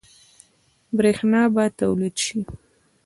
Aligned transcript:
برښنا 0.97 1.41
به 1.53 1.63
تولید 1.79 2.15
شي؟ 2.25 2.39